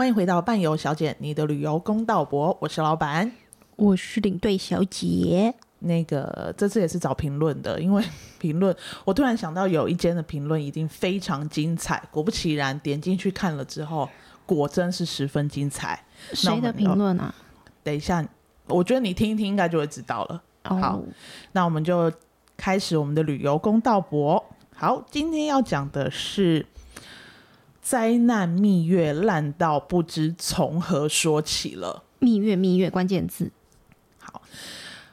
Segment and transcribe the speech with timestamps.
[0.00, 3.30] 欢迎回到伴游小姐，你的旅游公道博，我是老板，
[3.76, 5.54] 我是领队小姐。
[5.80, 8.02] 那个这次也是找评论的，因为
[8.38, 8.74] 评论
[9.04, 14.08] 我突然想到有一间的评论一定非常精彩，果不其然点进去看了之后，
[14.46, 16.02] 果真是十分精彩。
[16.32, 17.34] 谁的评论啊？
[17.82, 18.26] 等一下，
[18.68, 20.42] 我觉得你听一听应该就会知道了。
[20.62, 20.80] Oh.
[20.80, 21.02] 好，
[21.52, 22.10] 那我们就
[22.56, 24.42] 开始我们的旅游公道博。
[24.74, 26.64] 好，今天要讲的是
[27.80, 32.04] 灾难蜜月烂到不知从何说起了。
[32.18, 33.50] 蜜月，蜜月，关键字。
[34.18, 34.42] 好。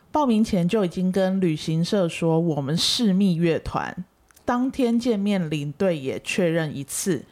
[0.09, 4.03] 报名前就已经跟旅行社说我们是蜜月团，
[4.43, 7.23] 当天见面领队也确认一次，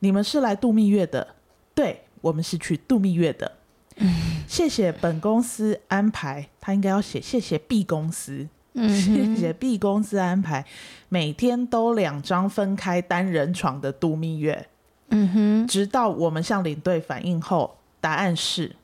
[0.00, 1.36] 你们是来度蜜月的，
[1.74, 3.52] 对，我们是去度蜜月的。
[3.96, 4.12] 嗯，
[4.46, 10.66] 谢谢本公司安排，他应该要写谢谢 B 公司，嗯，谢谢 B 公司安排，
[11.08, 14.68] 每天都两张分开单人床的度蜜月。
[15.14, 18.76] 嗯哼，直到我们向领队反映后，答案是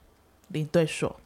[0.49, 1.17] 领队说。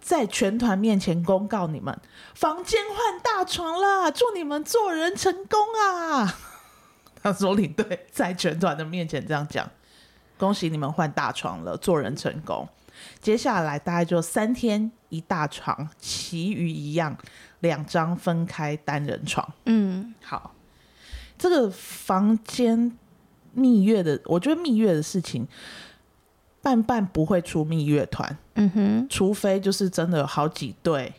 [0.00, 1.96] 在全团面前公告你们，
[2.34, 4.10] 房间换大床啦！
[4.10, 6.38] 祝你们做人成功啊！
[7.22, 9.70] 他说领队在全团的面前这样讲，
[10.36, 12.68] 恭喜你们换大床了，做人成功。
[13.20, 17.16] 接下来大概就三天一大床，其余一样
[17.60, 19.52] 两张分开单人床。
[19.66, 20.52] 嗯，好，
[21.38, 22.98] 这个房间
[23.52, 25.46] 蜜月的，我觉得蜜月的事情。
[26.64, 31.12] 半半不会出蜜月团，嗯哼，除非就是真的有好几对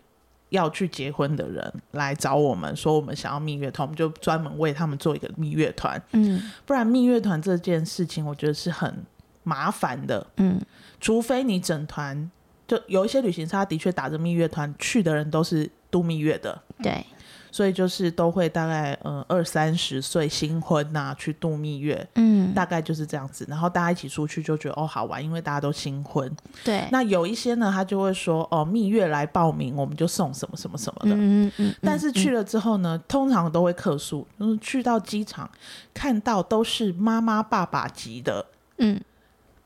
[0.48, 9.06] 要去结婚的人来找我们说我们想要蜜月团，我们就专门为他们做一个蜜月团，嗯，不然蜜月团这件事情我觉得是很
[9.44, 10.62] 麻烦的，嗯，
[11.02, 12.32] 除非你整团
[12.66, 17.06] 就有一些旅行社的确打着蜜月团去的人都是度蜜月的，对。
[17.54, 23.46] 所以就是都会大概呃二三十岁新婚呐、啊、去度蜜月，嗯，大概就是这样子。
[23.48, 26.36] 然后大家一起出去就觉得哦好玩，因为大家都新婚。
[26.64, 26.88] 对。
[26.92, 31.16] 那有一些呢，他就会说哦蜜月来报名，我们就送什么什么什么的。
[31.16, 31.76] 嗯嗯，嗯。
[31.84, 35.48] 但是去了之后呢，嗯、通常都会客诉，就是去到机场
[35.94, 38.44] 看到都是妈妈爸爸级的，
[38.80, 39.00] 嗯，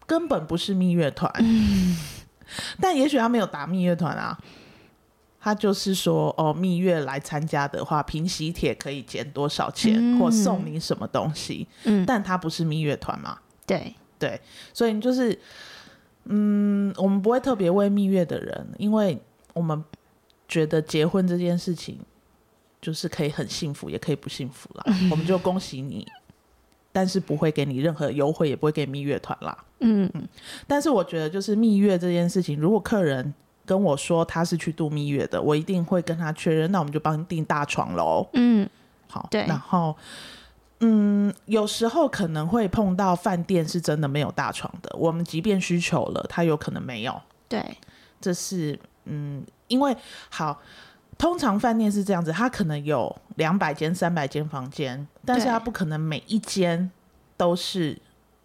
[0.06, 1.32] 根本不是蜜月团。
[1.40, 1.98] 嗯。
[2.82, 4.38] 但也许他没有打蜜月团啊。
[5.48, 11.66] 他就是说，哦，蜜月来参加的话，凭喜帖可以减多少钱，嗯，或送你什么东西。
[11.86, 13.40] 嗯，但他不是蜜月团嘛？
[13.66, 14.42] 对对，
[14.74, 15.40] 所以就是，
[16.26, 19.18] 嗯，我们不会特别为蜜月的人，因为
[19.54, 19.82] 我们
[20.50, 21.98] 觉得结婚这件事情
[22.82, 24.84] 就是可以很幸福，也可以不幸福啦。
[24.88, 26.06] 嗯， 我们就恭喜你，
[26.92, 29.58] 但是不会给你任何优惠，也不会给蜜月团啦。
[29.80, 30.28] 嗯嗯，
[30.68, 33.34] 但是我觉得就是蜜月这件事情，如果客人。
[33.68, 36.72] 跟我说他是去度蜜月的，我一定会跟他确认。
[36.72, 38.26] 那我们就帮你订大床喽。
[38.32, 38.68] 嗯，
[39.10, 39.46] 好，对。
[39.46, 39.94] 然后，
[40.80, 44.90] 嗯，有时候可能会碰到饭店是真的没有大床的。
[44.98, 47.22] 我们即便需求了，他有可能没有。
[47.50, 47.78] 对，
[48.22, 49.96] 这是嗯，因为
[50.30, 50.62] 好，
[51.18, 56.90] 通常饭店是这样子，他可能有两百间、三百间房间，但是他不可能每一间
[57.36, 58.00] 都是，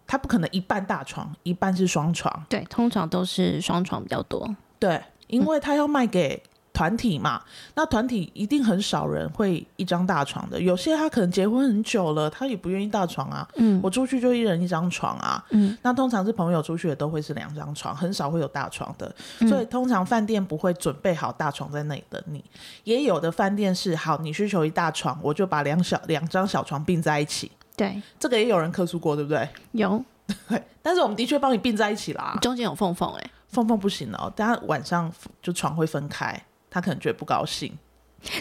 [0.05, 2.45] 他不可能一半大床，一半是双床。
[2.49, 4.53] 对，通常都是双床比较多。
[4.77, 5.01] 对。
[5.33, 10.59] 因为他要卖给团体嘛，嗯、那团体一定很少人会一张大床的。
[10.59, 13.47] 有些他可能结婚很久了，他也不愿意大床啊。
[13.55, 15.43] 嗯，我出去就一人一张床啊。
[15.49, 19.13] 嗯，那通常是朋友出去的都会是两张床，很少会有大床的。
[19.39, 22.43] 嗯、所以通常饭店不会准备好大床在那里等你。
[22.83, 27.51] 也有的饭店是好，你需求一大床，我就把两小两张小床并在一起。
[27.75, 29.47] 对，这个也有人客诉过，对不对？
[29.71, 30.03] 有。
[30.47, 32.37] 对，但是我们的确帮你并在一起啦。
[32.41, 33.29] 中间有缝缝哎。
[33.53, 35.09] 缝缝不行哦，大家晚上
[35.41, 37.71] 就床会分开，他可能觉得不高兴。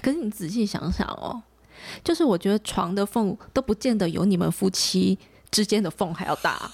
[0.02, 1.42] 可是你仔细想想哦，
[2.02, 5.18] 就是我觉得床的缝都不见得有你们夫妻
[5.50, 6.70] 之间的缝还要大。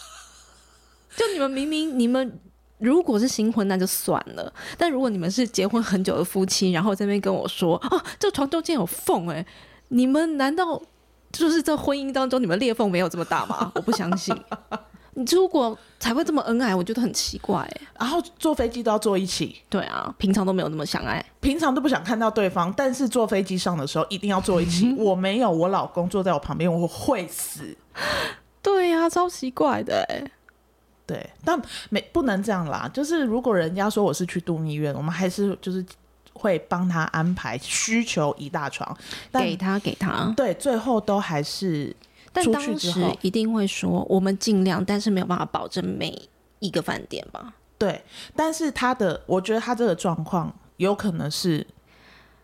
[1.16, 2.38] 就你们明明你们
[2.78, 9.44] 如果是新婚那就算了，但如果你们是结婚很久的夫妻，然后在那边跟我说哦，这床中间有缝哎，
[9.88, 10.80] 你们难道
[11.32, 13.72] 就是在婚姻当中你们裂缝没有这么大吗？
[13.74, 14.36] 我不相信。
[15.18, 17.80] 你如果才会这么恩爱，我觉得很奇怪哎。
[17.98, 24.94] 然后坐飞机都要坐一起，对啊，平常都没有那么相爱，平常都不想看到对方，但是坐飞机上的时候一定要坐一起。
[24.96, 27.76] 我没有，我老公坐在我旁边，我会死。
[28.62, 30.22] 对呀、啊，超奇怪的哎。
[31.04, 31.60] 对，但
[31.90, 32.88] 没不能这样啦。
[32.94, 35.84] 就是如果人家说我是去度蜜月，我们还是就是
[36.32, 38.96] 会帮他安排需求一大床，
[39.32, 40.32] 给他给他。
[40.36, 41.96] 对，最后都还是。
[42.44, 46.16] 但当时一定会说，我们尽量，但是没有办法保证每
[46.60, 47.54] 一个饭店吧？
[47.76, 48.02] 对，
[48.34, 51.66] 但是他的，我觉得他这个状况有可能是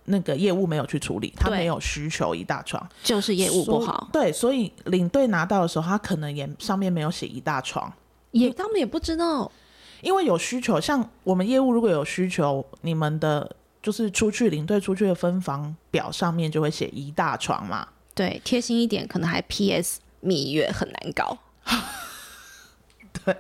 [0.05, 4.09] 那个业务没有去处理，他没有需求一大床，就是业务不好。
[4.13, 7.93] 对，所以领队拿到的时候，他可能也上面没有写一大床，
[8.33, 9.51] 也他们也不知道，
[10.03, 17.89] 因为有需求，像我们业务如果有需求，你们的就是出去领队出去的分房表上面就会写一大床嘛。
[18.15, 21.37] 对，贴心一点，可能还 PS 蜜月很难搞。
[23.25, 23.37] 对，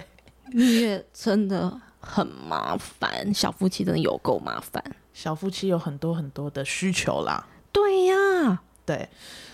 [0.52, 4.82] 蜜月真的很麻烦，小夫妻真的有够麻烦。
[5.12, 7.46] 小夫妻有很多很多的需求啦。
[7.70, 9.08] 对呀，对，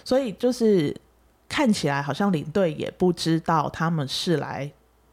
[0.04, 0.96] 所以就是
[1.48, 4.70] 看起来好像领队也不知道他们是来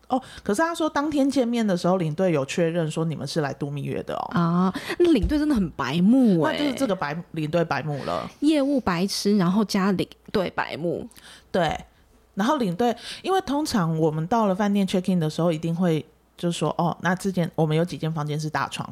[0.08, 0.22] 哦。
[0.44, 4.30] 可是他说当天见面的时候，领队有确认说你们是来度蜜月的哦。
[4.32, 11.08] 啊，那领队真的很白目哎，那就是这个白领队白目了，业务白痴，然后加领队白目，
[11.52, 11.78] 对。
[12.36, 16.06] 然后领队，因为通常我们到了饭店 check in 的时候，一定会
[16.38, 18.88] 就说哦，那之前我们有几间房间是大床，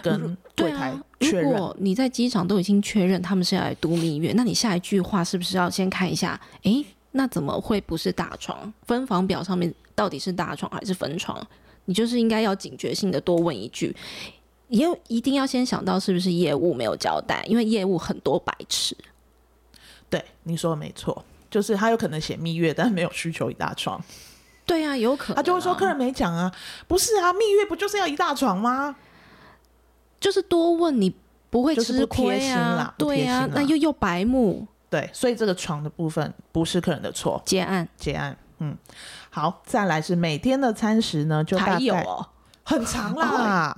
[0.00, 1.50] 跟柜台确认。
[1.50, 6.40] 啊、如果你在机场都已经确认他们是要来度蜜月，那你下一句话是不是要先看一下？
[6.62, 8.72] 诶，那怎么会不是大床？
[8.82, 11.40] 分房表上面到底是大床还是分床？
[11.84, 13.94] 你就是应该要警觉性的多问一句，
[14.68, 18.96] 也一定要先想到是不是业务没有交代，因为业务很多白痴。
[20.10, 21.24] 对，你说的没错。
[21.50, 24.02] 就是他有可能写蜜月，但没有需求一大床。
[24.66, 26.52] 对呀、啊，有可能、啊、他就会说客人没讲啊，
[26.88, 28.96] 不是啊，蜜月不就是要一大床吗？
[30.18, 31.14] 就是多问你
[31.50, 37.42] 不会吃亏啊，对呀、啊，那又又白目，对，所以这个床的部分不是客人的错。
[37.44, 38.78] 结案，结案，嗯，
[39.28, 42.24] 好，再来是每天的餐食呢，就大概有、哦、
[42.62, 43.76] 很长啦。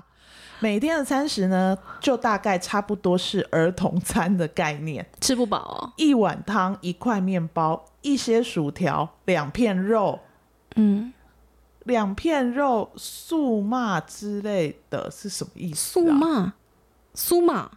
[0.59, 5.93] 每天的餐食呢，就大概差不多是儿童餐的概念，吃不饱哦。
[5.97, 10.21] 一碗汤，一块面包，一些薯条，两片肉，
[10.75, 11.15] 嗯，
[11.85, 16.05] 两片肉，素骂之类的是什么意思啊？
[16.05, 16.53] 素骂，
[17.15, 17.71] 素骂，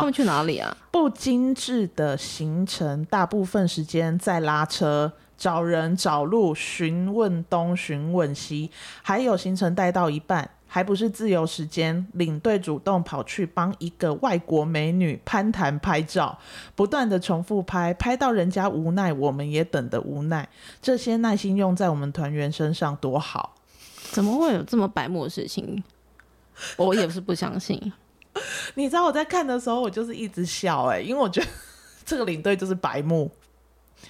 [0.00, 0.76] 他们去哪里啊？
[0.90, 8.70] 不精致的行程，大部分时间在拉车，找人找路，询问东，询问西，
[9.02, 10.50] 还有行程带到一半。
[10.68, 16.36] 还不是自由时间，领队主动跑去帮一个外国美女攀谈拍照，
[16.74, 20.46] 不断的重复拍，拍到人家无奈，我们也等得无奈。
[20.82, 23.54] 这些耐心用在我们团员身上多好，
[24.10, 25.82] 怎么会有这么白目的事情？
[26.76, 27.92] 我也是不相信。
[28.74, 31.46] 你知道我在看的时候，我就是一直笑哎、欸，因为我觉得
[32.04, 33.30] 这个领队就是白目。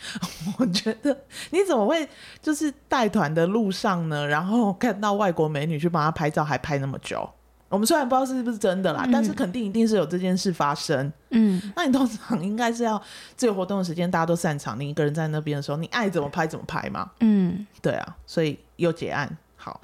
[0.58, 1.16] 我觉得
[1.50, 2.06] 你怎么会
[2.42, 4.26] 就是带团的路上呢？
[4.26, 7.28] 然后看到外国美女去帮他拍照，还拍那么久。
[7.68, 11.12] 我们虽然不知道是不是真的啦，嗯、但是肯定一定是有这件事发生。
[11.30, 13.00] 嗯，那你通常应该是要
[13.36, 17.10] 自由活动的时间，大家都散场，你一个人在那边的时候，你爱怎么拍怎么拍嘛。
[17.20, 19.80] 嗯，对啊，所以又结案好。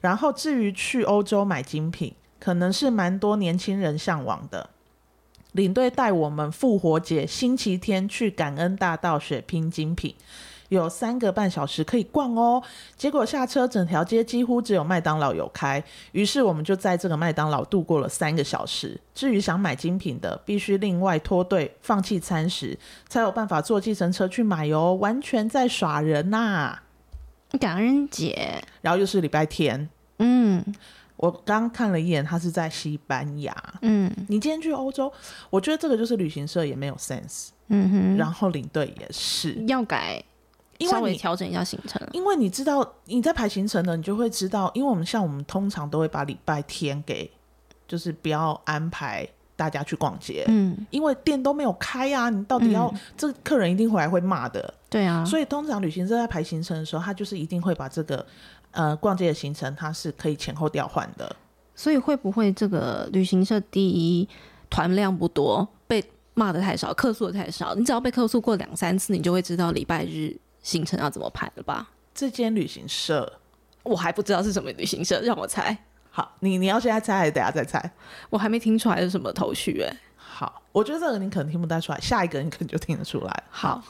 [0.00, 4.68] 然后至于去欧洲买精品，可能是蛮多年轻人向往的。
[5.52, 10.14] 领队带我们复活节星期天去感恩大道血拼精品，
[10.68, 12.62] 有三个半小时可以逛哦。
[12.96, 15.82] 结果下车，整条街几乎只有麦当劳有开，
[16.12, 19.00] 于是我们就在这个麦当劳度过了三个小时。
[19.14, 22.76] 至于想买精品的，必须另外脱队，放弃餐食，
[23.08, 24.92] 才有办法坐计程车去买哦。
[25.00, 26.82] 完全在耍人呐、啊！
[27.58, 29.88] 感恩节，然后又是礼拜天，
[30.18, 30.62] 嗯。
[31.24, 33.54] 我刚看了一眼，他是在西班牙。
[33.80, 35.10] 嗯，你今天去欧洲，
[35.48, 37.48] 我觉得这个就是旅行社也没有 sense。
[37.68, 40.22] 嗯哼，然后领队也是要改，
[40.76, 42.06] 因为你调整一下行程。
[42.12, 47.30] 因为你知道你在排行程的，你就会知道，因为我们像我们通常都会把礼拜天给，
[47.88, 50.44] 就是不要安排大家去逛街。
[50.48, 54.74] 嗯，因为店都没有开啊，你到底要、嗯、这客人一定回来会骂的。
[54.90, 58.26] 对啊，所以通常旅行社在排行程的时候，他就是一定会把这个。
[58.74, 61.34] 呃，逛街的行程它是可以前后调换的，
[61.74, 64.28] 所以会不会这个旅行社第一
[64.68, 66.04] 团量不多，被
[66.34, 67.74] 骂的太少，客诉的太少？
[67.74, 71.88] 你只要被客诉过两三次，你就会知道礼拜日行程要怎么排了吧？
[72.12, 73.40] 这间旅行社
[73.84, 75.76] 我还不知道是什么旅行社，让我猜。
[76.10, 77.92] 好，你你要现在猜还是等下再猜？
[78.30, 79.96] 我还没听出来是什么头绪哎、欸。
[80.74, 83.42] 好，我觉得这个你可能听不太出来，下一个你可能就听得出来。
[83.48, 83.82] 好，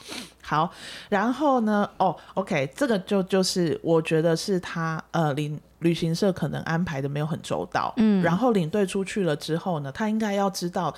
[0.43, 0.71] 好，
[1.09, 1.91] 然后呢？
[1.97, 10.95] 哦，OK，这个就就是我觉得是他呃领旅行社可能安排的没有很周到，嗯，然后领队出去了之后呢，他应该要知道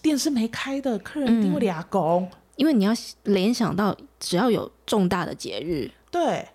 [0.00, 2.92] 店是没开的，客人一定会俩拱，嗯，因为你要
[3.24, 6.48] 联想到只要有重大的节日，对，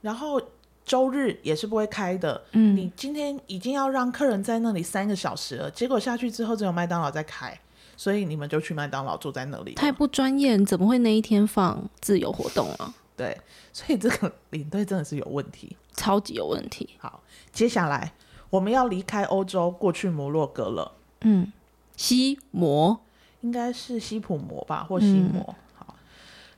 [0.00, 0.40] 然后。
[0.86, 2.40] 周日也是不会开的。
[2.52, 7.58] 嗯，你今天已经要让客人在那里三个小时了，结果下去之后只有麦当劳在开，
[7.96, 9.74] 所以你们就去麦当劳坐在那里。
[9.74, 12.94] 太不专业，怎么会那一天放自由活动啊？
[13.16, 13.36] 对，
[13.72, 16.90] 所以这个领队真的是有问题，超级有问题。
[16.98, 18.12] 好，接下来
[18.50, 20.92] 我们要离开欧洲，过去摩洛哥了。
[21.22, 21.52] 嗯，
[21.96, 23.00] 西摩
[23.40, 25.42] 应该是西普摩吧，或西摩。
[25.48, 25.96] 嗯、好，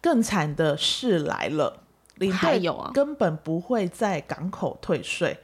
[0.02, 1.84] 更惨的事来了。
[2.18, 5.38] 领队有啊，根本不会在港口退税。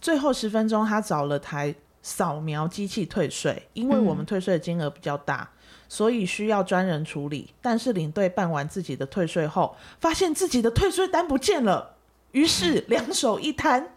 [0.00, 7.54] 最后十分钟，他找了台扫描机器退税，因为我们退税的金额比较大，嗯、所以需要专人处理。
[7.60, 11.94] 但是领队办完自己的退税后，发现自己的退税单不见了，
[12.32, 13.90] 于是两手一摊，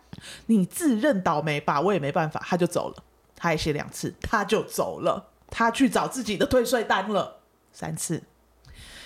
[0.46, 3.04] 你自认倒霉吧，我也没办法，他就走了。
[3.36, 7.38] 他还写两次，他就走了，他去找自己的退税单了
[7.74, 8.22] 三次。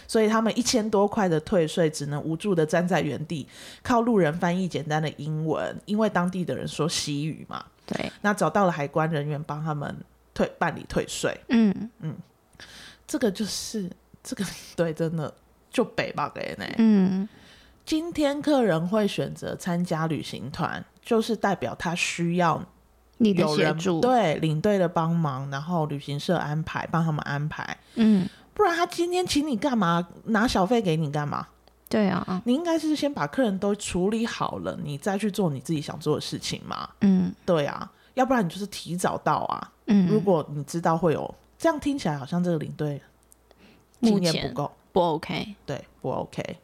[0.10, 3.48] 所以他们一千多块的退税，只能无助的站在原地，
[3.84, 7.63] 靠路人翻译简单的英文，因为当地的人说西语嘛。
[7.86, 9.96] 对，那找到了海关人员帮他们
[10.34, 11.39] 退办理退税。
[11.50, 12.16] 嗯嗯，
[13.06, 13.88] 这个就是
[14.24, 14.44] 这个
[14.75, 15.32] 对，真的
[15.70, 16.66] 就北吧给呢。
[16.80, 17.30] 嗯，
[17.86, 22.63] 今天客人会选择参加旅行团，就是代表他需要
[23.18, 27.78] 你的协助，对领队的帮忙，然后旅行社安排帮他们安排。
[27.94, 28.28] 嗯。
[28.60, 30.06] 不然他今天请你干嘛？
[30.25, 31.48] 拿小费给你干嘛？
[31.88, 36.89] 对啊，你应该是先把客人都处理好了，你再去做你自己想做的事情嘛。
[37.00, 39.72] 嗯，对啊，要不然你就是提早到啊。
[39.86, 43.01] 嗯，如果你知道会有这样听起来好像这个领队
[44.01, 46.58] 经验不够，不 OK，对，不 OK。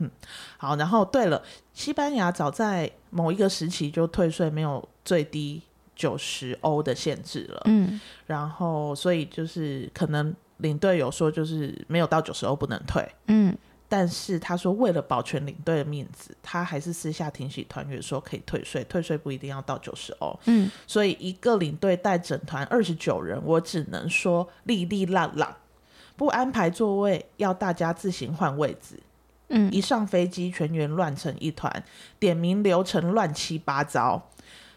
[0.00, 0.10] 嗯，
[0.58, 5.62] 好，然后对了，西班牙早在某一个时期就退税没有最低
[5.96, 7.62] 九十欧的限制了。
[7.64, 10.36] 嗯，然后所以就是可能。
[10.62, 13.54] 领队有说，就是没有到九十欧不能退，嗯，
[13.88, 25.58] 但是他说为了保全领队的面子，他还是私下提醒团员说可以退税，退税不一定要到九十欧，嗯，所以一个领队带整团二十九人，我只能说哩哩啦啦，
[26.16, 28.98] 不安排座位，要大家自行换位置，
[29.48, 31.84] 嗯，一上飞机全员乱成一团，
[32.18, 34.30] 点名流程乱七八糟，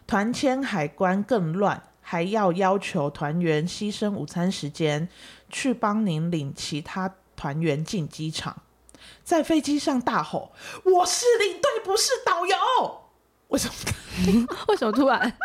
[0.06, 5.08] 团签海关更乱，还要要求团员牺牲午餐时间。
[5.48, 8.62] 去帮您领其他团员进机场，
[9.22, 10.52] 在飞机上大吼
[10.84, 12.56] ：“我是领队，不是导游！”
[13.48, 14.46] 为什么？
[14.68, 15.36] 为什么突然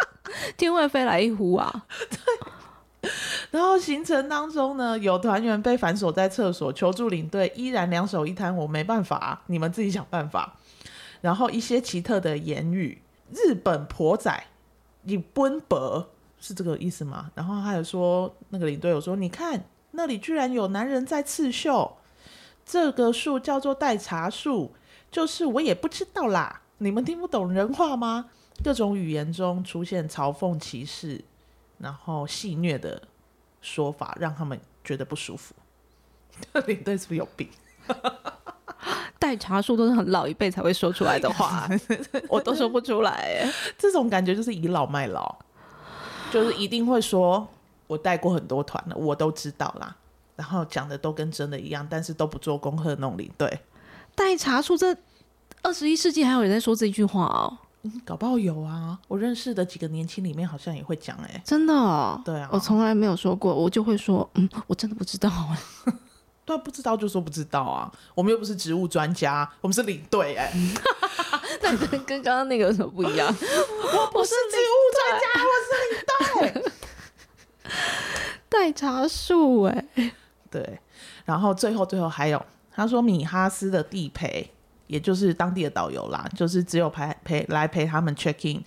[0.57, 1.85] 天外飞来一呼啊？
[2.09, 3.09] 对。
[3.51, 10.57] 然后行程当中呢，有团员被反锁在厕所，求助领队，依然两手一摊：“我没办法，你们自己想办法。”
[11.21, 14.43] 然后一些奇特的言语，日本婆仔，
[15.03, 17.29] 你奔伯是这个意思吗？
[17.35, 21.97] 然后还有说，那个领队有说：“你看。”那里居然有男人在刺绣，
[22.65, 24.73] 这个树叫做代茶树，
[25.11, 26.61] 就是我也不知道啦。
[26.77, 28.25] 你们听不懂人话吗？
[28.63, 31.23] 各种语言中出现嘲讽、歧视，
[31.77, 33.01] 然后戏谑的
[33.61, 35.53] 说法，让他们觉得不舒服。
[36.65, 37.49] 领队是不是有病？
[39.19, 41.69] 代茶树都是很老一辈才会说出来的话，
[42.29, 43.47] 我都说不出来。
[43.77, 45.35] 这种感觉就是倚老卖老，
[46.31, 47.47] 就是一定会说。
[47.91, 49.93] 我带过很多团了，我都知道啦。
[50.37, 53.59] 然后讲的都跟真的一样，但是都不做功课的那种领队。
[54.15, 54.95] 代茶树，这
[55.61, 57.57] 二十一世纪还有人在说这句话哦？
[57.81, 58.97] 嗯，搞不好有啊。
[59.09, 62.21] 我认识的几个年轻里面好像也会讲哎、欸，真的哦？
[62.23, 65.91] 对啊，我从来没有说过，我就会说，嗯，我真的不知道哎。
[66.45, 67.91] 对，不知道就说不知道啊。
[68.15, 70.53] 我们又不是植物专家，我们是领队哎。
[71.61, 73.27] 那跟跟刚刚那个有什么不一样？
[73.37, 76.70] 我不是植物专家，我是领队。
[78.51, 79.85] 代茶树哎，
[80.51, 80.77] 对，
[81.23, 84.45] 然后最后最后还有，他说米哈斯的地陪，
[84.87, 88.61] 也就是当地的导游啦，就是只有陪陪来陪他们 check in，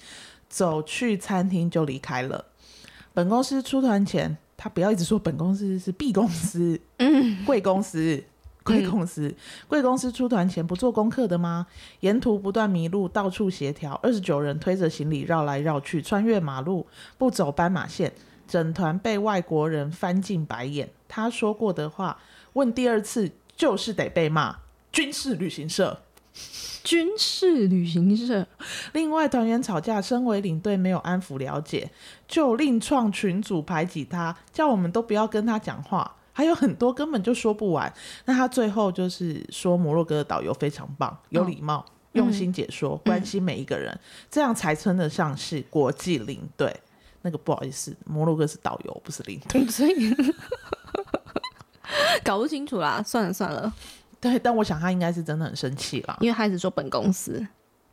[0.48, 2.46] 走去餐厅就离开了。
[3.12, 8.24] 本公司出团前，他不要一直说本公司是 B 公司， 嗯，贵公司，
[8.62, 9.32] 贵公司，
[9.68, 11.66] 贵公司出团前不做功课的吗？
[12.00, 16.86] 沿途不断迷路，到处协调，二十九人推着行李绕来绕去，穿越马路，
[17.18, 18.10] 不走斑马线。
[18.46, 22.18] 整团被外国人翻进白眼，他说过的话，
[22.54, 24.56] 问第二次就是得被骂。
[24.92, 26.02] 军事旅行社，
[26.84, 28.46] 军事旅行社。
[28.92, 31.90] 另外团员吵架，身为领队没有安抚了解，
[32.28, 36.14] 就另创群组排挤他，叫我们都不要跟他讲话。
[36.32, 37.92] 还有很多根本就说不完。
[38.24, 46.74] 那他最后就是说摩洛哥的导游非常棒，有礼貌，哦、用心解说，嗯、关心每一个人，嗯、这样才称得上是国际领队。
[47.24, 50.14] 那个不好意思，摩洛哥是导游，不是领队，所以
[52.22, 53.02] 搞不清楚啦。
[53.02, 53.72] 算了算了，
[54.20, 57.44] 对，但我想他应该是真的很生气啦，因为他一直说本公司、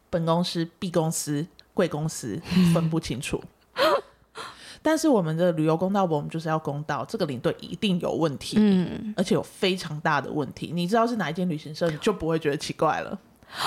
[0.10, 2.38] 本公司、B 公司、贵公司
[2.74, 3.42] 分不清楚。
[4.84, 10.72] 但是我们的旅游公道，我们就是要公道，这个领队一定有问题，嗯，而且有非常大的问题。
[10.74, 13.18] 你知道是哪一间旅行社，你就不会觉得奇怪了。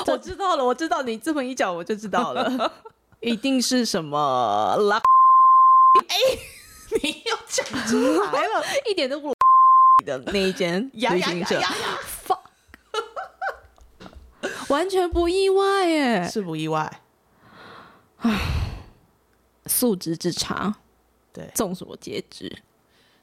[0.06, 2.72] 我知道了，我知道你这么一讲，我就知道了，
[3.20, 4.76] 一定是什么
[6.08, 9.34] 哎、欸，你又讲出来了，一点都不
[10.04, 11.60] 的那一间旅行社。
[14.68, 17.00] 我 完全不意外耶，是不意外。
[19.66, 20.74] 素质之差，
[21.32, 22.62] 对，众所皆知。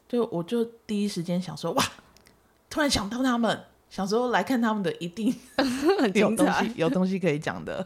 [0.07, 1.83] 就我就第一时间想说，哇，
[2.69, 7.85] 突然想到他们，小时候来看他们的，一定 很有东西，有东西可以讲的。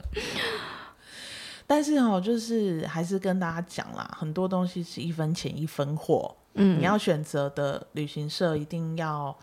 [1.68, 6.36] 但是哦，就是还是跟大家讲啦，很多东西是一分钱一分货。
[6.54, 9.36] 嗯，你要选择的旅行社，一定要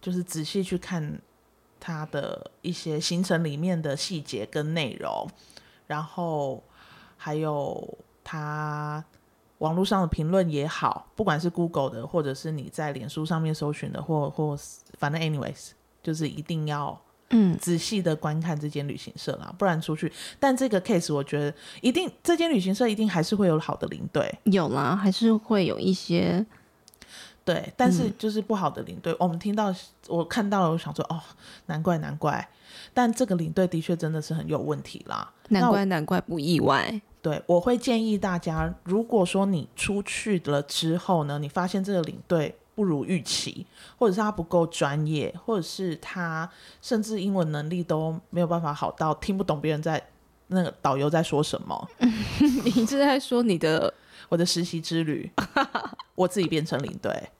[0.00, 1.20] 就是仔细去看
[1.78, 5.28] 它的一些行程里面的细节跟内容，
[5.86, 6.62] 然后
[7.16, 9.02] 还有它
[9.58, 14.58] 网络上的评论也好，不管是 Google 的，或者是你在脸书上面搜寻的，或或
[14.98, 15.70] 反正 anyways，
[16.02, 17.00] 就是一定要。
[17.30, 20.10] 嗯，仔细的观看这间旅行社啦，不然出去。
[20.40, 26.44] 但这个 case 我觉得一定，这间旅行社一定还是会有好的领队，有啦，还是会有一些。
[27.44, 29.74] 对，但是就是不好的领队，嗯、我们听到
[30.06, 31.20] 我看到了，我想说哦，
[31.66, 32.48] 难怪难怪。
[32.94, 37.00] 但这个领队的确真的是很有问题啦，难怪难怪不意外。
[37.20, 42.54] 对，我会建议大家，如果说你出去了之后呢，你发现这个领队。
[42.78, 43.66] 不如预期，
[43.98, 46.48] 或者是他不够专业，或者是他
[46.80, 50.00] 甚至英文能力都没有办法好到听不懂别人在
[50.46, 51.88] 那个导游在说什么。
[52.64, 53.92] 你是在说你的
[54.28, 55.28] 我的实习之旅，
[56.14, 57.30] 我自己变成领队，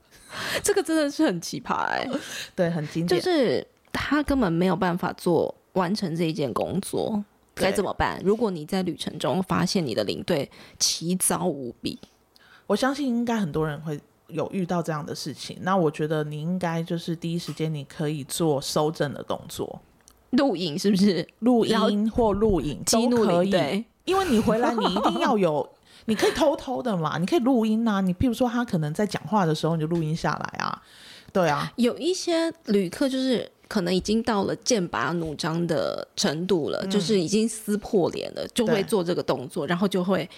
[0.61, 2.19] 这个真的是很奇葩哎、欸，
[2.53, 7.23] 对，很经典，就是他根本没有办法做完成这一件工作，
[7.55, 8.21] 该怎么办？
[8.25, 11.97] 如果你在旅程中发现你的领队奇糟无比，
[12.67, 13.97] 我相信应该很多人会。
[14.29, 19.81] 有遇到这样的事情，那我觉得你应该就是第一时间你可以做收证的动作，
[20.31, 21.27] 录影是不是？
[21.39, 25.67] 录音或录影都可以，因为你回来你一定要有，
[26.05, 30.81] 你可以偷偷的嘛，你可以录音啊，你譬如说他可能在讲话的时候你就录音下来啊，
[31.33, 40.29] 对啊，有一些旅客就是可能已经到了剑拔弩张的程度了，嗯、就是已经撕破脸了，就会做这个动作，然后就会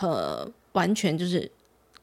[0.00, 1.50] 呃完全就是。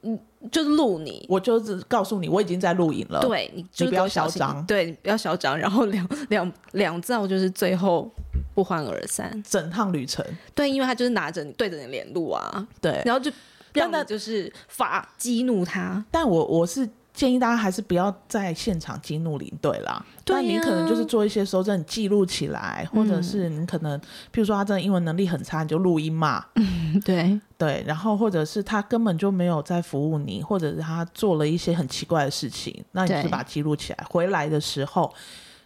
[0.03, 0.19] 嗯，
[0.51, 3.19] 就是录你，我就是告诉你，我已经在录影了。
[3.21, 8.09] 对，你就你不要嚣张，对，你不要嚣张，然后两两两造就是最后
[8.53, 10.25] 不欢而散，整趟旅程。
[10.55, 13.31] 对，因为他就是拿着你对着你脸录啊，对，然后就
[13.73, 16.03] 让他就是发激怒他。
[16.11, 16.89] 但我我是。
[17.13, 20.03] 建议大家还是不要在现场激怒领队啦。
[20.23, 26.45] 对、啊，那你可能就是做一些收证记录起来，或者是你可能，譬如说他真的英文能力很差，你就录音嘛。
[26.55, 27.83] 嗯，对对。
[27.85, 34.05] 然后或者是他根本就没有在服务你，或者是他做了一些很奇怪的事情，那你就把它记录起来。
[34.09, 35.13] 回来的时候，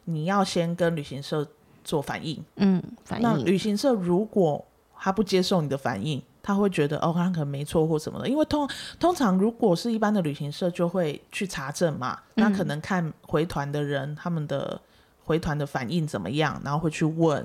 [0.06, 1.48] 你要先跟旅行社
[1.84, 2.44] 做反应。
[2.56, 3.24] 嗯，反应。
[3.24, 4.66] 那旅行社如果
[4.98, 14.80] 他不接受你的反应，他会觉得哦，他可能没错或什么的，因为通通常如果是一般的旅行社，就会去查证嘛，那可能看回团的人他们的
[15.24, 17.44] 回团的反应怎么样，然后会去问。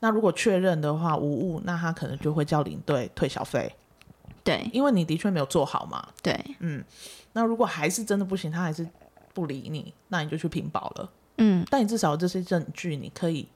[0.00, 3.74] 那如果确认的话无误，那他可能就会叫领队退小费。
[4.42, 6.06] 对，因为你的确没有做好嘛。
[6.22, 6.84] 对，嗯。
[7.32, 8.86] 那如果还是真的不行，他还是
[9.32, 11.10] 不理你，那你就去评保了。
[11.38, 13.48] 嗯，但你至少这些证据，你可以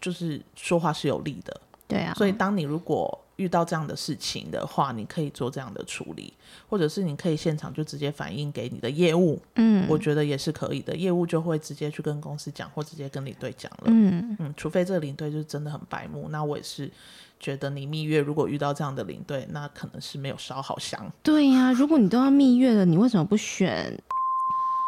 [0.00, 1.60] 就是说话是有利的。
[1.88, 2.14] 对啊。
[2.14, 6.32] 所以当你如果遇到这样的事情的话，你可以做这样的处理，
[6.68, 10.96] 或者是你可以现场就直接反映给你的业务，嗯，我觉得也是可以的。
[10.96, 16.90] 业务就会直接去跟公司讲，或直接跟领队讲了，嗯嗯，除非这个领队就是真的很白目，那我也是
[17.38, 21.12] 觉得你蜜月如果遇到这样的领队，那可能是没有烧好香。
[21.22, 23.92] 对呀、啊，如果你都要蜜月了，你为什么不选？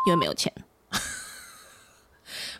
[0.07, 0.51] 因为没有钱？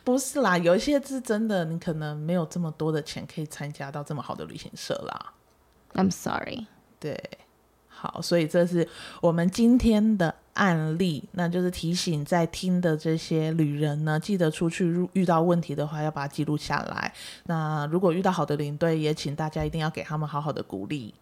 [0.09, 5.35] 不是啦，有一些是真的，你可能没有这么多的钱可以参加到这么好的旅行社啦。
[5.93, 6.67] I'm sorry。
[6.99, 7.23] 对，
[7.89, 8.89] 好，所以这是
[9.21, 17.13] 我们今天的案例，那就是提醒在听的这些旅人呢，记得出去遇到问题的话，要把它记录下来。
[17.45, 21.15] 那如果遇到好的领队，也请大家一定要给他们好好的鼓励。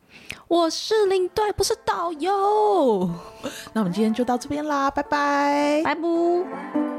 [0.46, 3.10] 我是领队，不是导游。
[3.74, 6.95] 那我们今天就到这边啦，拜拜，拜拜。